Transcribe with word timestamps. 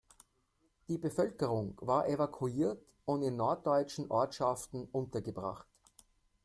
Die 0.87 0.97
Bevölkerung 0.97 1.77
war 1.79 2.07
evakuiert 2.07 2.83
und 3.05 3.21
in 3.21 3.35
norddeutschen 3.35 4.09
Ortschaften 4.09 4.87
untergebracht. 4.91 5.67